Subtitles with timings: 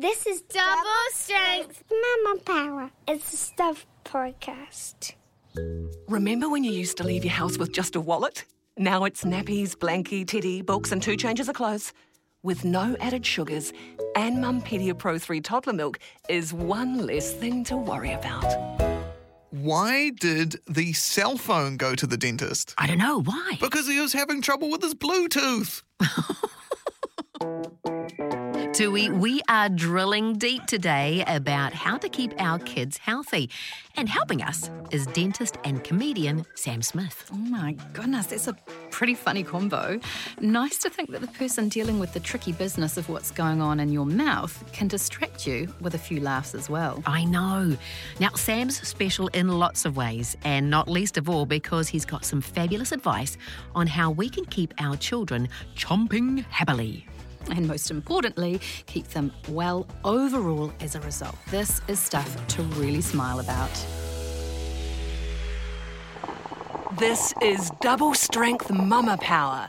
[0.00, 2.90] This is Double Strength Mama Power.
[3.08, 5.14] It's a Stuff podcast.
[6.06, 8.44] Remember when you used to leave your house with just a wallet?
[8.76, 11.92] Now it's nappies, blankie, teddy, books, and two changes of clothes.
[12.44, 13.72] With no added sugars,
[14.14, 18.46] Anmumpedia Pro 3 toddler milk is one less thing to worry about.
[19.50, 22.72] Why did the cell phone go to the dentist?
[22.78, 23.58] I don't know why.
[23.60, 25.82] Because he was having trouble with his Bluetooth.
[28.78, 33.50] Tui, we are drilling deep today about how to keep our kids healthy.
[33.96, 37.28] And helping us is dentist and comedian Sam Smith.
[37.32, 38.56] Oh my goodness, that's a
[38.92, 39.98] pretty funny combo.
[40.40, 43.80] Nice to think that the person dealing with the tricky business of what's going on
[43.80, 47.02] in your mouth can distract you with a few laughs as well.
[47.04, 47.76] I know.
[48.20, 52.24] Now, Sam's special in lots of ways, and not least of all because he's got
[52.24, 53.36] some fabulous advice
[53.74, 57.08] on how we can keep our children chomping happily.
[57.50, 61.36] And most importantly, keep them well overall as a result.
[61.50, 63.70] This is stuff to really smile about.
[66.98, 69.66] This is double strength mama power.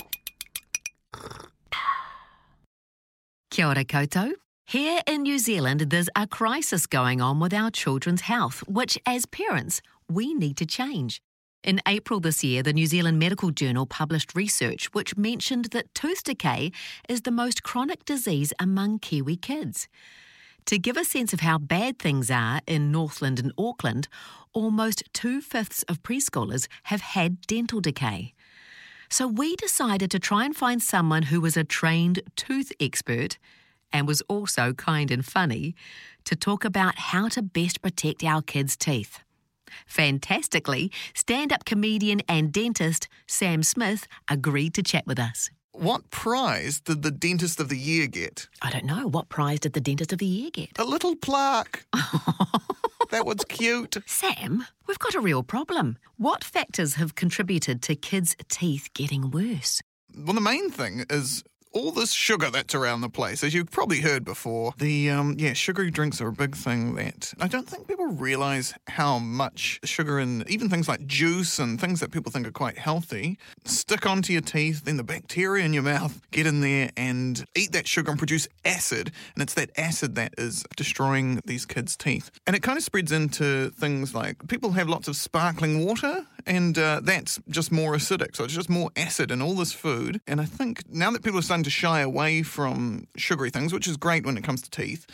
[3.51, 4.33] Kia ora koutou.
[4.65, 9.25] Here in New Zealand, there's a crisis going on with our children's health, which, as
[9.25, 11.21] parents, we need to change.
[11.61, 16.23] In April this year, the New Zealand Medical Journal published research which mentioned that tooth
[16.23, 16.71] decay
[17.09, 19.89] is the most chronic disease among Kiwi kids.
[20.67, 24.07] To give a sense of how bad things are in Northland and Auckland,
[24.53, 28.33] almost two fifths of preschoolers have had dental decay.
[29.09, 33.37] So we decided to try and find someone who was a trained tooth expert
[33.91, 35.75] and was also kind and funny
[36.23, 39.19] to talk about how to best protect our kids' teeth.
[39.85, 45.49] Fantastically, stand up comedian and dentist Sam Smith agreed to chat with us.
[45.71, 48.47] What prize did the dentist of the year get?
[48.61, 50.77] I don't know, what prize did the dentist of the year get?
[50.77, 51.85] A little plaque.
[53.11, 53.97] that one's cute.
[54.05, 55.97] Sam, we've got a real problem.
[56.17, 59.81] What factors have contributed to kids' teeth getting worse?
[60.17, 64.01] Well, the main thing is all this sugar that's around the place, as you've probably
[64.01, 67.87] heard before, the um, yeah, sugary drinks are a big thing that I don't think
[67.87, 72.47] people realise how much sugar in even things like juice and things that people think
[72.47, 74.83] are quite healthy stick onto your teeth.
[74.85, 78.47] Then the bacteria in your mouth get in there and eat that sugar and produce
[78.65, 82.31] acid, and it's that acid that is destroying these kids' teeth.
[82.47, 86.77] And it kind of spreads into things like people have lots of sparkling water, and
[86.77, 88.35] uh, that's just more acidic.
[88.35, 90.21] So it's just more acid in all this food.
[90.27, 93.87] And I think now that people are starting to shy away from sugary things, which
[93.87, 95.05] is great when it comes to teeth,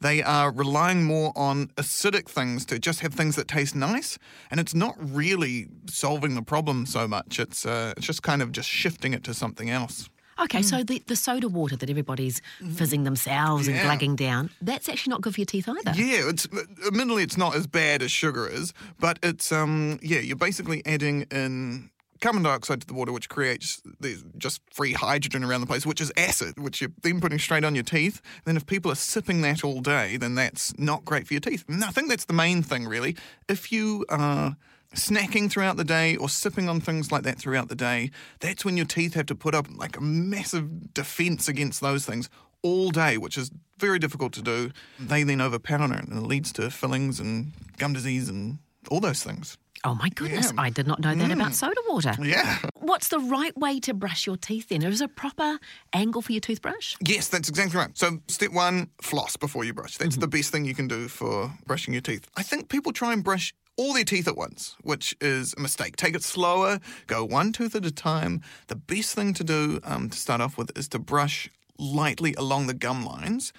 [0.00, 4.18] they are relying more on acidic things to just have things that taste nice,
[4.50, 7.38] and it's not really solving the problem so much.
[7.38, 10.10] It's uh, it's just kind of just shifting it to something else.
[10.42, 12.40] Okay, so the, the soda water that everybody's
[12.74, 13.84] fizzing themselves and Yeah.
[13.84, 15.92] glugging down, that's actually not good for your teeth either.
[15.96, 16.46] Yeah, it's
[16.86, 21.22] admittedly it's not as bad as sugar is, but it's um yeah, you're basically adding
[21.30, 21.90] in
[22.20, 26.00] carbon dioxide to the water, which creates there's just free hydrogen around the place, which
[26.00, 28.22] is acid, which you're then putting straight on your teeth.
[28.44, 31.64] Then if people are sipping that all day, then that's not great for your teeth.
[31.68, 33.14] And I think that's the main thing, really.
[33.48, 34.56] If you are
[34.94, 38.10] snacking throughout the day or sipping on things like that throughout the day,
[38.40, 42.28] that's when your teeth have to put up like a massive defense against those things
[42.62, 44.70] all day, which is very difficult to do.
[44.98, 49.22] They then overpower it and it leads to fillings and gum disease and all those
[49.22, 49.58] things.
[49.86, 50.62] Oh my goodness, Yeah.
[50.62, 51.54] I did not know that about mm.
[51.54, 52.14] soda water.
[52.22, 52.58] Yeah.
[52.76, 54.82] What's the right way to brush your teeth then?
[54.82, 55.58] Is there a proper
[55.92, 56.96] angle for your toothbrush?
[57.06, 57.90] Yes, that's exactly right.
[57.96, 59.98] So, step one, floss before you brush.
[59.98, 60.20] That's mm-hmm.
[60.22, 62.26] the best thing you can do for brushing your teeth.
[62.34, 65.96] I think people try and brush all their teeth at once, which is a mistake.
[65.96, 68.40] Take it slower, go one tooth at a time.
[68.68, 72.66] The best thing to do um, to start off with is to brush lightly along
[72.66, 73.52] the gum lines.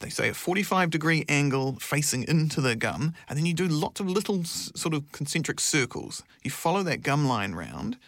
[0.00, 4.00] They say a 45 degree angle facing into the gum, and then you do lots
[4.00, 6.22] of little sort of concentric circles.
[6.42, 7.98] You follow that gum line round.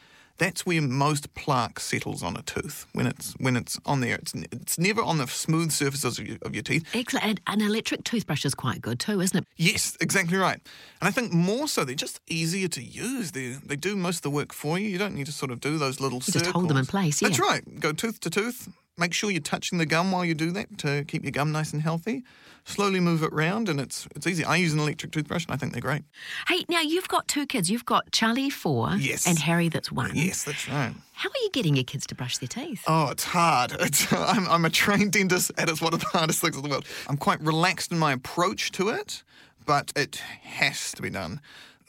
[0.43, 4.17] That's where most plaque settles on a tooth when it's when it's on there.
[4.17, 6.85] It's it's never on the smooth surfaces of your, of your teeth.
[6.93, 7.39] Excellent.
[7.47, 9.47] And an electric toothbrush is quite good too, isn't it?
[9.57, 10.61] Yes, exactly right.
[11.01, 13.31] And I think more so, they're just easier to use.
[13.31, 14.89] They they do most of the work for you.
[14.89, 16.91] You don't need to sort of do those little You just hold them in circles.
[16.91, 17.45] place, That's yeah.
[17.45, 17.81] right.
[17.81, 18.69] Go tooth to tooth.
[18.99, 21.73] Make sure you're touching the gum while you do that to keep your gum nice
[21.73, 22.25] and healthy.
[22.65, 24.45] Slowly move it round, and it's it's easy.
[24.45, 26.03] I use an electric toothbrush, and I think they're great.
[26.47, 27.69] Hey, now you've got two kids.
[27.71, 29.27] You've got Charlie, four, Yes.
[29.27, 30.13] and Harry, that's one.
[30.15, 30.93] Yes, that's right.
[31.15, 32.85] How are you getting your kids to brush their teeth?
[32.87, 33.73] Oh, it's hard.
[33.81, 36.69] It's, I'm, I'm a trained dentist, and it's one of the hardest things in the
[36.69, 36.85] world.
[37.09, 39.25] I'm quite relaxed in my approach to it,
[39.67, 41.41] but it has to be done.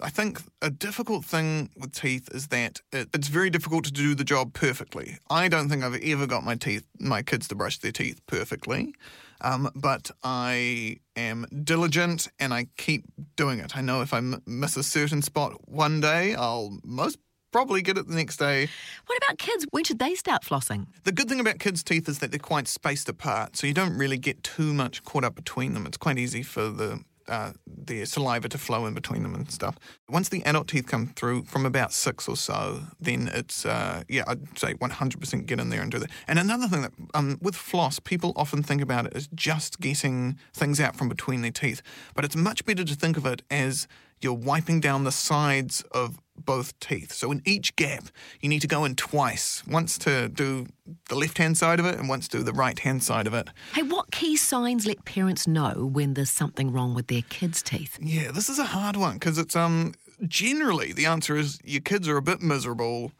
[0.03, 4.13] I think a difficult thing with teeth is that it, it's very difficult to do
[4.13, 5.17] the job perfectly.
[5.29, 8.93] I don't think I've ever got my teeth, my kids to brush their teeth perfectly.
[9.39, 13.05] Um, but I am diligent and I keep
[13.37, 13.77] doing it.
[13.77, 17.17] I know if I m- miss a certain spot one day, I'll most
[17.53, 18.67] probably get it the next day.
[19.05, 19.65] What about kids?
[19.71, 20.87] When should they start flossing?
[21.03, 23.97] The good thing about kids' teeth is that they're quite spaced apart, so you don't
[23.97, 25.85] really get too much caught up between them.
[25.85, 29.77] It's quite easy for the uh, their saliva to flow in between them and stuff.
[30.09, 34.23] Once the adult teeth come through from about six or so, then it's, uh, yeah,
[34.27, 36.09] I'd say 100% get in there and do that.
[36.27, 40.37] And another thing that, um, with floss, people often think about it as just getting
[40.53, 41.81] things out from between their teeth.
[42.13, 43.87] But it's much better to think of it as
[44.21, 47.11] you're wiping down the sides of both teeth.
[47.11, 48.05] So in each gap,
[48.41, 50.67] you need to go in twice once to do
[51.09, 53.33] the left hand side of it and once to do the right hand side of
[53.33, 53.49] it.
[53.73, 57.97] Hey, what key signs let parents know when there's something wrong with their kids' teeth?
[58.01, 59.93] Yeah, this is a hard one because it's um
[60.27, 63.11] generally the answer is your kids are a bit miserable.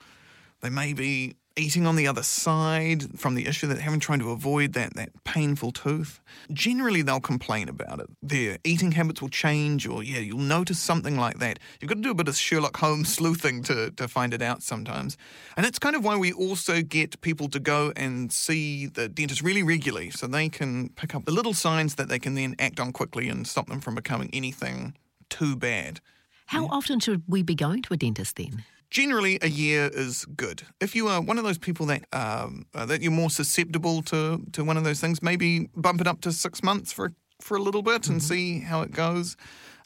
[0.61, 4.31] They may be eating on the other side from the issue that having trying to
[4.31, 6.19] avoid that that painful tooth.
[6.51, 8.07] Generally they'll complain about it.
[8.21, 11.59] Their eating habits will change or yeah, you'll notice something like that.
[11.79, 14.63] You've got to do a bit of Sherlock Holmes sleuthing to, to find it out
[14.63, 15.17] sometimes.
[15.55, 19.41] And that's kind of why we also get people to go and see the dentist
[19.41, 22.79] really regularly so they can pick up the little signs that they can then act
[22.79, 24.95] on quickly and stop them from becoming anything
[25.29, 25.99] too bad.
[26.47, 28.63] How often should we be going to a dentist then?
[28.93, 30.61] Generally, a year is good.
[30.79, 34.45] If you are one of those people that um, uh, that you're more susceptible to,
[34.51, 37.11] to one of those things, maybe bump it up to six months for
[37.41, 39.35] for a little bit and see how it goes.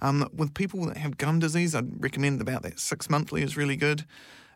[0.02, 3.78] Um, with people that have gum disease, I'd recommend about that six monthly is really
[3.78, 4.04] good.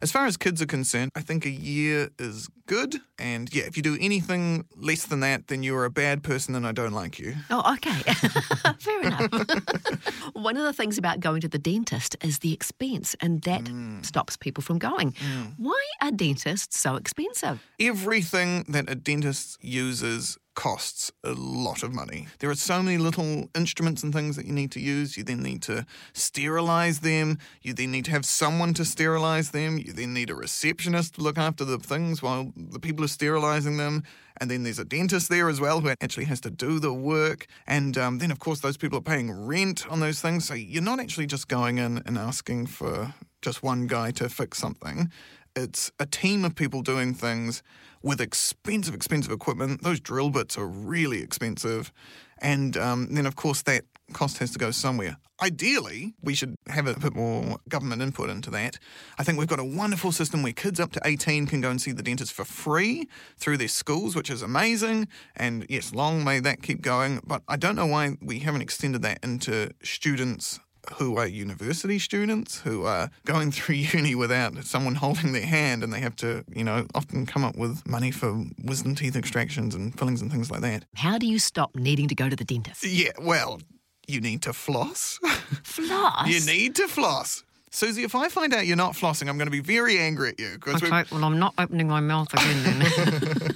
[0.01, 2.95] As far as kids are concerned, I think a year is good.
[3.19, 6.65] And yeah, if you do anything less than that, then you're a bad person and
[6.65, 7.35] I don't like you.
[7.51, 7.91] Oh, okay.
[8.79, 9.31] Fair enough.
[10.33, 14.03] One of the things about going to the dentist is the expense, and that mm.
[14.03, 15.11] stops people from going.
[15.11, 15.53] Mm.
[15.57, 17.63] Why are dentists so expensive?
[17.79, 22.27] Everything that a dentist uses costs a lot of money.
[22.39, 25.17] There are so many little instruments and things that you need to use.
[25.17, 27.37] You then need to sterilize them.
[27.61, 29.77] You then need to have someone to sterilize them.
[29.77, 33.77] You then need a receptionist to look after the things while the people are sterilizing
[33.77, 34.03] them.
[34.39, 37.47] And then there's a dentist there as well who actually has to do the work.
[37.67, 40.45] And um, then, of course, those people are paying rent on those things.
[40.45, 44.57] So you're not actually just going in and asking for just one guy to fix
[44.57, 45.11] something.
[45.55, 47.61] It's a team of people doing things
[48.01, 49.83] with expensive, expensive equipment.
[49.83, 51.91] Those drill bits are really expensive.
[52.39, 55.17] And um, then, of course, that cost has to go somewhere.
[55.41, 58.77] Ideally, we should have a bit more government input into that.
[59.17, 61.81] I think we've got a wonderful system where kids up to 18 can go and
[61.81, 63.07] see the dentist for free
[63.37, 65.07] through their schools, which is amazing.
[65.35, 67.21] And yes, long may that keep going.
[67.25, 70.59] But I don't know why we haven't extended that into students
[70.95, 75.93] who are university students who are going through uni without someone holding their hand and
[75.93, 79.97] they have to, you know, often come up with money for wisdom teeth extractions and
[79.97, 80.85] fillings and things like that.
[80.95, 82.83] How do you stop needing to go to the dentist?
[82.83, 83.61] Yeah, well,
[84.07, 85.19] you need to floss.
[85.63, 86.27] Floss?
[86.27, 87.43] you need to floss.
[87.73, 90.39] Suzy, if I find out you're not flossing, I'm going to be very angry at
[90.39, 90.57] you.
[90.59, 93.51] 'cause we're- Okay, well, I'm not opening my mouth again then.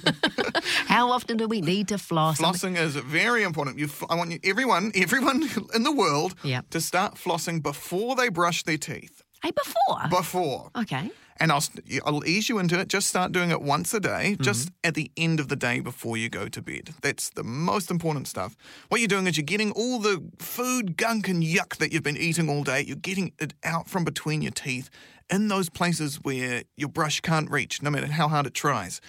[0.86, 2.38] How often do we need to floss?
[2.40, 3.78] Flossing is very important.
[3.78, 6.70] You, I want you, everyone, everyone in the world, Yep.
[6.70, 9.22] to start flossing before they brush their teeth.
[9.42, 10.08] Hey, before?
[10.08, 10.70] Before.
[10.76, 11.10] okay.
[11.38, 11.62] And I'll,
[12.04, 12.88] I'll ease you into it.
[12.88, 14.42] Just start doing it once a day, mm-hmm.
[14.42, 16.94] just at the end of the day before you go to bed.
[17.02, 18.56] That's the most important stuff.
[18.88, 22.16] What you're doing is you're getting all the food, gunk, and yuck that you've been
[22.16, 24.88] eating all day, you're getting it out from between your teeth
[25.30, 29.00] in those places where your brush can't reach, no matter how hard it tries.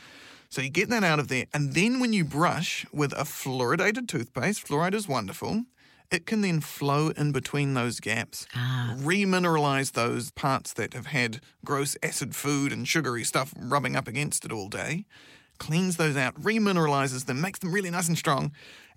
[0.50, 1.46] So you get that out of there.
[1.54, 5.64] And then when you brush with a fluoridated toothpaste, fluoride is wonderful.
[6.10, 11.98] It can then flow in between those gaps, remineralize those parts that have had gross
[12.02, 15.06] acid food and sugary stuff rubbing up against it all day,
[15.58, 18.52] cleans those out, remineralizes them, makes them really nice and strong,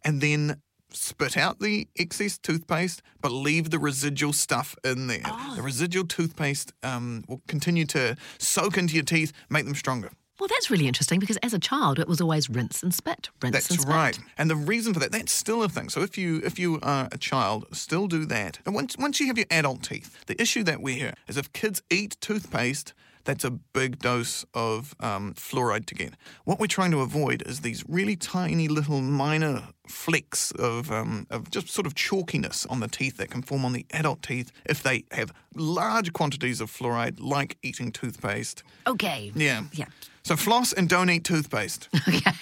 [0.04, 0.60] and then
[0.92, 5.22] spit out the excess toothpaste, but leave the residual stuff in there.
[5.56, 10.10] The residual toothpaste um, will continue to soak into your teeth, make them stronger.
[10.40, 13.52] Well, that's really interesting because as a child, it was always rinse and spit, rinse
[13.52, 13.94] That's and spit.
[13.94, 14.18] right.
[14.38, 15.90] And the reason for that, that's still a thing.
[15.90, 18.58] So if you if you are a child, still do that.
[18.64, 21.52] And once once you have your adult teeth, the issue that we hear is if
[21.52, 22.94] kids eat toothpaste,
[23.24, 26.14] that's a big dose of um, fluoride to get.
[26.44, 31.50] What we're trying to avoid is these really tiny little minor flecks of um, of
[31.50, 34.82] just sort of chalkiness on the teeth that can form on the adult teeth if
[34.82, 38.62] they have large quantities of fluoride, like eating toothpaste.
[38.86, 39.32] Okay.
[39.34, 39.64] Yeah.
[39.72, 39.86] Yeah.
[40.22, 41.88] So floss and don't eat toothpaste.
[42.08, 42.32] Okay.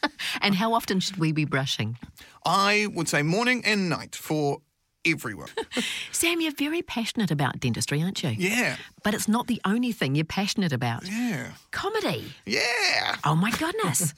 [0.40, 1.98] and how often should we be brushing?
[2.44, 4.58] I would say morning and night for
[5.04, 5.48] everyone.
[6.12, 8.30] Sam, you're very passionate about dentistry, aren't you?
[8.30, 8.76] Yeah.
[9.02, 11.08] But it's not the only thing you're passionate about.
[11.08, 11.52] Yeah.
[11.70, 12.32] Comedy.
[12.44, 13.16] Yeah.
[13.24, 14.14] Oh my goodness.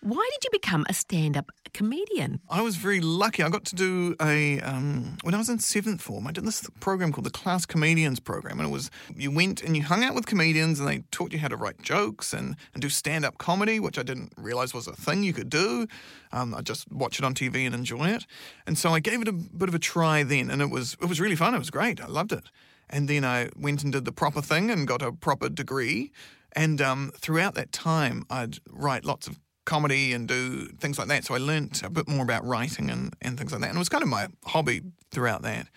[0.00, 2.40] Why did you become a stand up comedian?
[2.48, 3.42] I was very lucky.
[3.42, 6.28] I got to do a um, when I was in seventh form.
[6.28, 9.76] I did this program called the Class Comedians Program, and it was you went and
[9.76, 12.80] you hung out with comedians, and they taught you how to write jokes and, and
[12.80, 15.88] do stand up comedy, which I didn't realize was a thing you could do.
[16.30, 18.24] Um, I just watch it on TV and enjoy it,
[18.68, 21.06] and so I gave it a bit of a try then, and it was it
[21.06, 21.54] was really fun.
[21.56, 22.00] It was great.
[22.00, 22.44] I loved it.
[22.90, 26.10] And then I went and did the proper thing and got a proper degree.
[26.52, 29.38] And um, throughout that time, I'd write lots of
[29.68, 31.24] comedy and do things like that.
[31.24, 33.68] So I learnt a bit more about writing and, and things like that.
[33.68, 34.82] And it was kind of my hobby
[35.12, 35.68] throughout that.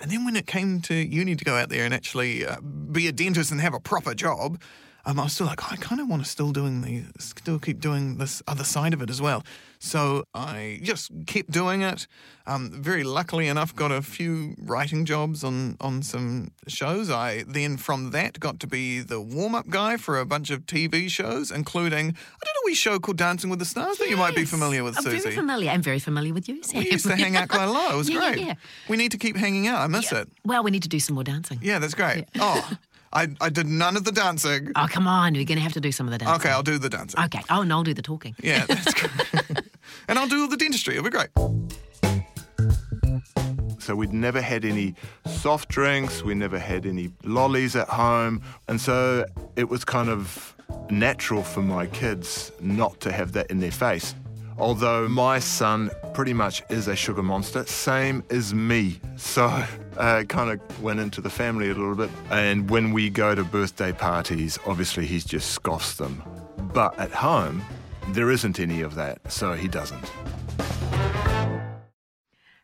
[0.00, 3.08] And then when it came to uni to go out there and actually uh, be
[3.08, 4.60] a dentist and have a proper job,
[5.06, 7.58] um, I was still like, oh, I kind of want to still doing the still
[7.58, 9.42] keep doing this other side of it as well.
[9.80, 12.06] So I just kept doing it.
[12.46, 17.10] Um, very luckily enough, got a few writing jobs on on some shows.
[17.10, 20.64] I then from that got to be the warm up guy for a bunch of
[20.66, 24.08] TV shows, including I don't know, a wee show called Dancing with the Stars that
[24.08, 25.18] you might be familiar with, I'm Suzy.
[25.18, 25.70] very familiar.
[25.70, 26.82] I'm very familiar with you, Sam.
[26.82, 27.92] we used to hang out quite a lot.
[27.92, 28.46] It was Yeah, yeah, great.
[28.46, 28.54] yeah.
[28.88, 29.80] We need to keep hanging out.
[29.82, 30.28] I miss it.
[30.44, 31.58] Well, we need to do some more dancing.
[31.62, 32.24] Yeah, that's great.
[32.40, 32.68] Oh,
[33.12, 34.72] I, I did none of the dancing.
[34.74, 35.34] Oh, come on.
[35.34, 36.36] We're going to have to do some of the dancing.
[36.40, 37.20] Okay, I'll do the dancing.
[37.24, 37.40] Okay.
[37.50, 38.34] Oh, and I'll do the talking.
[38.42, 39.58] Yeah, that's great.
[40.08, 40.96] And I'll do all the dentistry.
[40.96, 41.28] It'll be great.
[43.78, 48.42] So we'd never had any soft drinks, we never had any lollies at home.
[48.68, 49.24] And so
[49.56, 50.54] it was kind of
[50.90, 54.14] natural for my kids not to have that in their face.
[54.58, 59.00] Although my son pretty much is a sugar monster, same as me.
[59.16, 59.46] So
[59.96, 62.10] uh, kind of went into the family a little bit.
[62.30, 66.22] And when we go to birthday parties, obviously he just scoffs them.
[66.74, 67.62] But at home,
[68.12, 70.10] there isn't any of that, so he doesn't.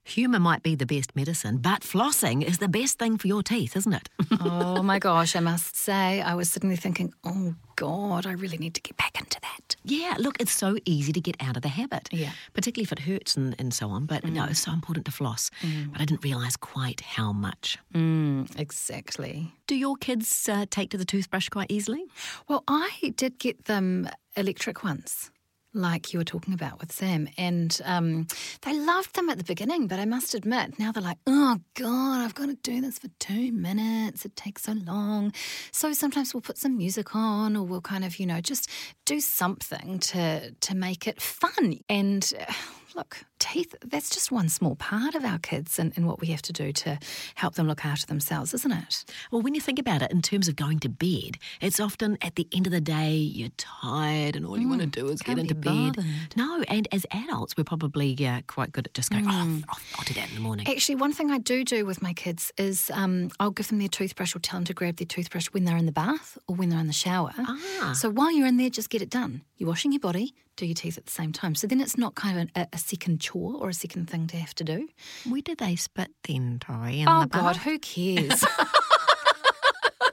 [0.07, 3.75] Humour might be the best medicine, but flossing is the best thing for your teeth,
[3.75, 4.11] isn't it?
[4.41, 8.59] oh my gosh, I must say, I was sitting there thinking, oh God, I really
[8.59, 9.77] need to get back into that.
[9.83, 12.11] yeah, look, it's so easy to get out of the habit.
[12.13, 12.33] Yeah.
[12.53, 14.05] Particularly if it hurts and, and so on.
[14.05, 15.51] But no, it's so important to floss.
[15.91, 17.79] But I didn't realise quite how much.
[17.95, 19.53] Mm, exactly.
[19.67, 22.05] Do your kids uh, take to the toothbrush quite easily?
[22.47, 25.31] Well, I did get them electric ones.
[25.77, 28.29] Like you were talking about with Sam, and um,
[28.63, 32.21] they loved them at the beginning, but I must admit, now they're like, oh God,
[32.21, 34.25] I've got to do this for two minutes.
[34.25, 35.33] It takes so long.
[35.73, 38.71] So sometimes we'll put some music on, or we'll kind of, you know, just
[39.05, 41.81] do something to to make it fun.
[41.89, 42.53] And uh,
[42.95, 46.43] look, teeth, that's just one small part of our kids and, and what we have
[46.43, 46.99] to do to
[47.35, 49.05] help them look after themselves, isn't it?
[49.31, 52.37] Well, when you think about it in terms of going to bed, it's often at
[52.37, 55.39] the end of the day, you're tired and all you want to do is get
[55.39, 55.97] into be bed.
[55.97, 56.37] bothered.
[56.37, 59.31] No, and as adults, we're probably uh, quite good at just going, oh,
[59.69, 60.67] I'll, I'll do that in the morning.
[60.69, 63.89] Actually, one thing I do do with my kids is um, I'll give them their
[63.89, 66.71] toothbrush or tell them to grab their toothbrush when they're in the bath or when
[66.71, 67.33] they're in the shower.
[67.39, 67.93] Ah.
[67.95, 69.43] So while you're in there, just get it done.
[69.57, 71.55] You're washing your body, do your teeth at the same time.
[71.55, 74.37] So then it's not kind of a, a second chore or a second thing to
[74.37, 74.89] have to do.
[75.29, 77.01] Where do they spit then, Tui?
[77.01, 78.45] In oh, the God, who cares?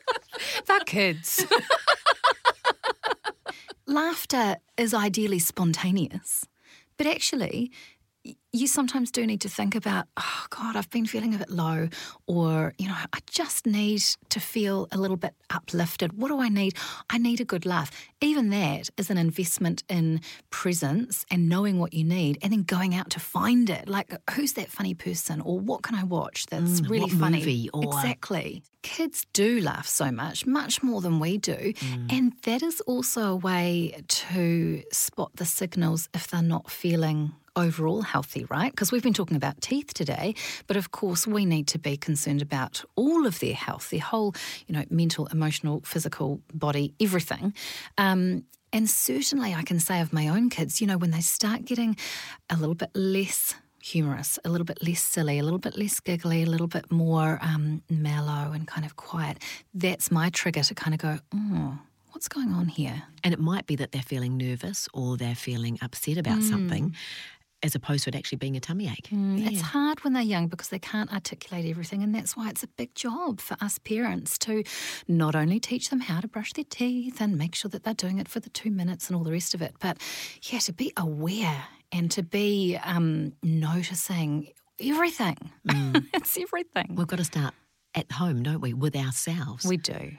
[0.66, 1.46] They're kids.
[3.86, 6.46] Laughter is ideally spontaneous,
[6.98, 7.72] but actually,
[8.54, 11.88] you sometimes do need to think about, oh God, I've been feeling a bit low,
[12.28, 16.14] or, you know, I just need to feel a little bit uplifted.
[16.14, 16.74] What do I need?
[17.10, 17.90] I need a good laugh.
[18.20, 22.94] Even that is an investment in presence and knowing what you need and then going
[22.94, 23.88] out to find it.
[23.88, 27.40] Like, who's that funny person, or what can I watch that's Mm, really funny?
[27.40, 28.62] movie, or- Exactly.
[28.84, 31.74] Kids do laugh so much, much more than we do.
[32.10, 38.02] And that is also a way to spot the signals if they're not feeling overall
[38.02, 38.72] healthy, right?
[38.72, 40.36] Because we've been talking about teeth today,
[40.68, 44.34] but of course we need to be concerned about all of their health, their whole,
[44.68, 47.54] you know, mental, emotional, physical, body, everything.
[47.98, 51.66] Um, and certainly I can say of my own kids, you know, when they start
[51.66, 51.98] getting
[52.50, 56.44] a little bit less humorous, a little bit less silly, a little bit less giggly,
[56.44, 59.40] a little bit more um, mellow and kind of quiet,
[59.74, 61.80] that's my trigger to kind of go, oh,
[62.12, 63.04] what's going on here?
[63.24, 66.96] And it might be that they're feeling nervous or they're feeling upset about something,
[67.64, 69.10] as opposed to it actually being a tummy ache.
[69.12, 72.68] It's hard when they're young because they can't articulate everything, and that's why it's a
[72.68, 74.64] big job for us parents to
[75.08, 78.18] not only teach them how to brush their teeth and make sure that they're doing
[78.18, 79.98] it for the two minutes and all the rest of it, but
[80.44, 84.48] yeah, to be aware and to be um, noticing
[84.80, 85.38] everything.
[86.14, 86.96] it's everything.
[86.96, 87.54] We've got to start
[87.96, 90.12] at home, don't we, with ourselves, We do.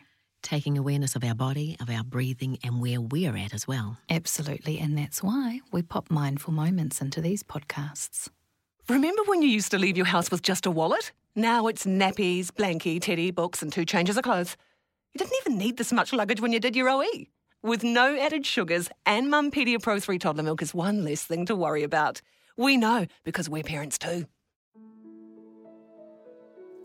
[0.42, 3.98] Taking awareness of our body, of our breathing, and where we're at as well.
[4.10, 4.78] Absolutely.
[4.78, 8.28] And that's why we pop mindful moments into these podcasts.
[8.88, 11.12] Remember when you used to leave your house with just a wallet?
[11.34, 14.56] Now it's nappies, blankie, teddy, books, and two changes of clothes.
[15.14, 17.26] You didn't even need this much luggage when you did your OE.
[17.62, 21.84] With no added sugars Anmumpedia Pro 3 toddler milk is one less thing to worry
[21.84, 22.20] about.
[22.56, 24.26] We know because we're parents too.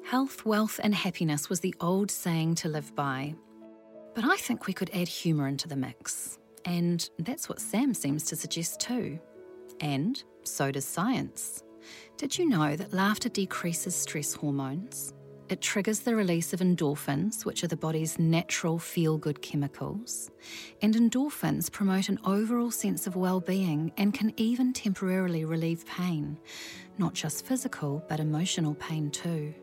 [0.06, 3.36] Health, wealth, and happiness was the old saying to live by.
[4.18, 6.40] But I think we could add humour into the mix.
[6.66, 9.20] And that's what Sam seems to suggest too.
[9.80, 11.64] And so does science.
[12.18, 15.14] Did you know that laughter decreases stress hormones?
[15.50, 20.32] It triggers the release of endorphins, which are the body's natural feel good chemicals.
[20.82, 26.40] And endorphins promote an overall sense of well being and can even temporarily relieve pain.
[26.98, 29.54] Not just physical, but emotional pain too.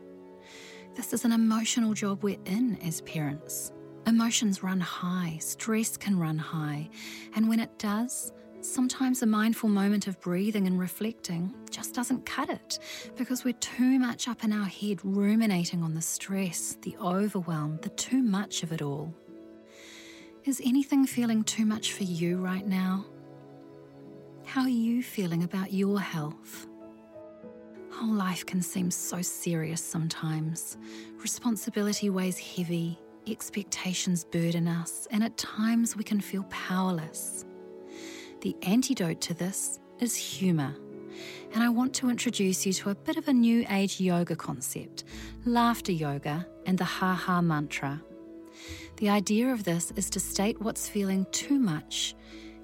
[0.95, 3.73] This is an emotional job we're in as parents.
[4.07, 6.87] Emotions run high, stress can run high,
[7.35, 8.31] and when it does,
[8.61, 12.77] sometimes a mindful moment of breathing and reflecting just doesn't cut it
[13.15, 17.89] because we're too much up in our head ruminating on the stress, the overwhelm, the
[17.89, 19.13] too much of it all.
[20.43, 23.05] Is anything feeling too much for you right now?
[24.45, 26.67] How are you feeling about your health?
[27.91, 30.77] Whole life can seem so serious sometimes.
[31.17, 37.45] Responsibility weighs heavy, expectations burden us, and at times we can feel powerless.
[38.41, 40.75] The antidote to this is humour.
[41.53, 45.05] And I want to introduce you to a bit of a new age yoga concept
[45.45, 48.01] laughter yoga and the ha ha mantra.
[48.97, 52.15] The idea of this is to state what's feeling too much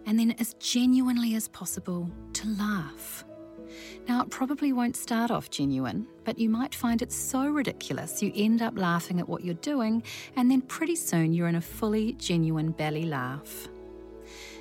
[0.06, 3.24] and then, as genuinely as possible, to laugh.
[4.08, 8.32] Now, it probably won't start off genuine, but you might find it so ridiculous you
[8.36, 10.04] end up laughing at what you're doing,
[10.36, 13.68] and then pretty soon you're in a fully genuine belly laugh.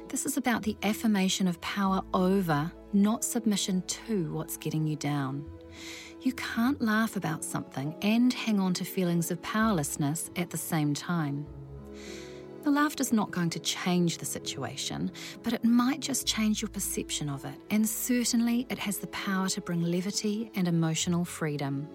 [0.09, 5.45] This is about the affirmation of power over, not submission to what's getting you down.
[6.23, 10.93] You can't laugh about something and hang on to feelings of powerlessness at the same
[10.93, 11.47] time.
[12.63, 15.11] The laughter's not going to change the situation,
[15.43, 19.49] but it might just change your perception of it, and certainly it has the power
[19.49, 21.89] to bring levity and emotional freedom.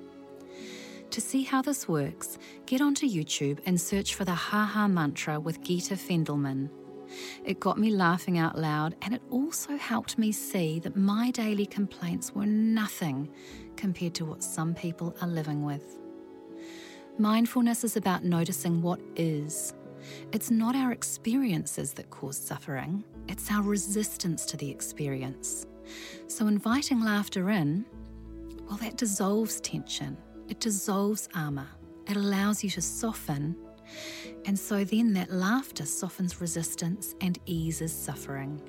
[1.12, 5.40] To see how this works, get onto YouTube and search for the Ha Ha Mantra
[5.40, 6.70] with Geeta Fendelman.
[7.46, 11.68] It got me laughing out loud, and it also helped me see that my daily
[11.68, 13.29] complaints were nothing
[13.77, 16.00] compared to what some people are living with.
[17.20, 19.75] Mindfulness is about noticing what is
[20.31, 25.65] it's not our experiences that cause suffering, it's our resistance to the experience.
[26.27, 27.85] So, inviting laughter in,
[28.68, 30.18] well, that dissolves tension,
[30.50, 31.68] it dissolves armour,
[32.07, 33.55] it allows you to soften.
[34.46, 38.61] And so then that laughter softens resistance and eases suffering.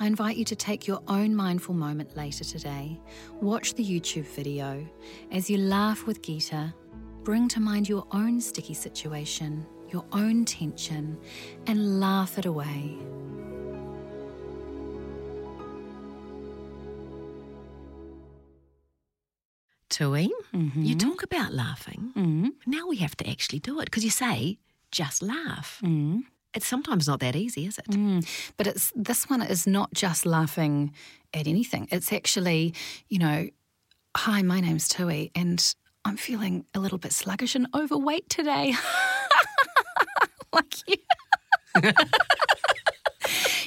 [0.00, 3.00] I invite you to take your own mindful moment later today.
[3.40, 4.84] Watch the YouTube video.
[5.30, 6.74] As you laugh with Gita,
[7.22, 11.16] bring to mind your own sticky situation your own tension
[11.68, 12.98] and laugh it away.
[19.90, 20.82] Tui, Mm-hmm.
[20.82, 22.52] you talk about laughing.
[22.66, 24.58] Now we have to actually do it because you say
[24.92, 25.80] just laugh.
[26.54, 27.88] It's sometimes not that easy, is it?
[27.90, 28.24] Mm.
[28.56, 30.92] But it's this one is not just laughing
[31.32, 31.88] at anything.
[31.90, 32.72] It's actually,
[33.08, 33.48] you know,
[34.16, 38.74] hi, my name's Tui, and I'm feeling a little bit sluggish and overweight today.
[40.58, 40.96] like you.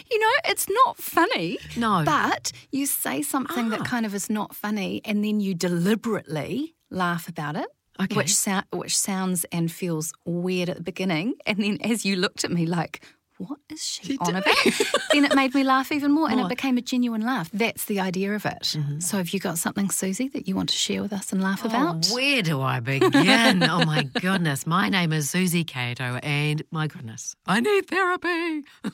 [0.10, 1.58] you know, it's not funny.
[1.76, 2.04] No.
[2.06, 3.84] But you say something that Ah.
[3.84, 7.68] kind of is not funny and then you deliberately laugh about it.
[8.00, 8.16] Okay.
[8.16, 11.34] Which, sou- which sounds and feels weird at the beginning.
[11.48, 13.04] And then as you looked at me like,
[13.38, 14.56] what is she on about?
[15.12, 17.50] then it made me laugh even more and it became a genuine laugh.
[17.52, 18.62] That's the idea of it.
[18.62, 19.00] Mm-hmm.
[19.00, 21.64] So have you got something, Suzy, that you want to share with us and laugh
[21.64, 22.08] about?
[22.10, 23.64] Oh, where do I begin?
[23.64, 24.66] oh my goodness.
[24.66, 28.64] My name is Suzy Cato, and my goodness, I need therapy.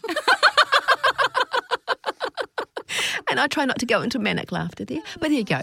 [3.29, 5.61] and I try not to go into manic laughter there, but there you go.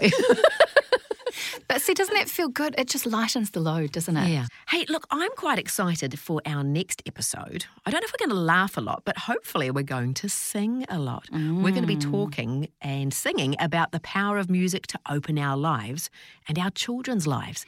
[1.71, 2.75] But see, doesn't that feel good?
[2.77, 4.27] It just lightens the load, doesn't it?
[4.27, 4.47] Yeah.
[4.67, 7.63] Hey, look, I'm quite excited for our next episode.
[7.85, 10.27] I don't know if we're going to laugh a lot, but hopefully we're going to
[10.27, 11.29] sing a lot.
[11.31, 12.11] We're going to be mm.
[12.11, 16.09] talking and singing about the power of music to open our lives
[16.45, 17.65] and our children's lives.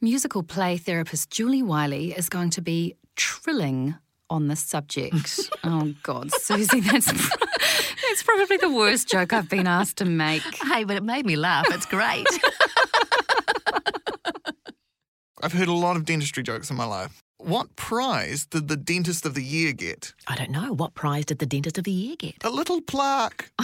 [0.00, 3.94] Musical play therapist Julie Wiley is going to be trilling
[4.28, 5.38] on this subject.
[5.64, 7.06] oh God, Suzy, that's
[8.08, 10.42] that's probably the worst joke I've been asked to make.
[10.64, 11.66] Hey, but it made me laugh.
[11.70, 12.26] It's great.
[15.42, 17.20] I've heard a lot of dentistry jokes in my life.
[17.38, 20.14] What prize did the dentist of the year get?
[20.26, 20.72] I don't know.
[20.72, 22.42] What prize did the dentist of the year get?
[22.42, 23.50] A little plaque.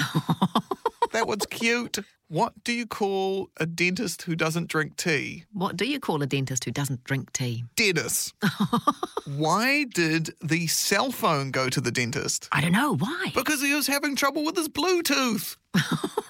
[1.13, 1.99] That was cute.
[2.29, 5.45] What do you call a dentist who doesn't drink tea?
[5.53, 7.65] What do you call a dentist who doesn't drink tea?
[7.77, 8.33] Dennis.
[9.27, 12.49] Why did the cell phone go to the dentist?
[12.51, 12.97] I don't know.
[12.97, 13.33] Why?
[13.35, 15.59] Because he was having trouble with his Bluetooth.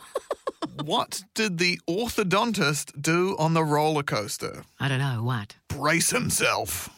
[0.93, 4.63] what did the orthodontist do on the roller coaster?
[4.79, 5.23] I don't know.
[5.23, 5.57] What?
[5.69, 6.91] Brace himself.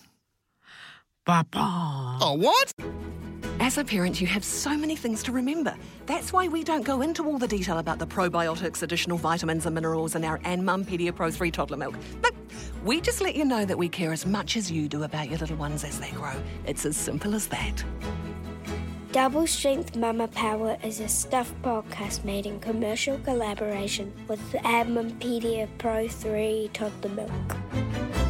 [1.25, 2.19] Papa.
[2.21, 2.75] Oh, what?
[3.61, 5.77] As a parent, you have so many things to remember.
[6.07, 9.77] That's why we don't go into all the detail about the probiotics, additional vitamins and
[9.77, 11.95] minerals in our Anmumpedia Pro 3 toddler milk.
[12.21, 12.35] But
[12.85, 15.39] we just let you know that we care as much as you do about your
[15.39, 16.35] little ones as they grow.
[16.67, 17.85] It's as simple as that.
[19.15, 25.69] Double Strength Mama Power is a stuffed podcast made in commercial collaboration with the Anmumpedia
[25.79, 28.24] Pro 3 Toddler Milk.